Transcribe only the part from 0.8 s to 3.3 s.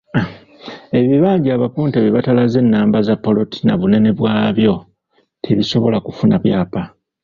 Ebibanja abapunta bye batalaze nnamba za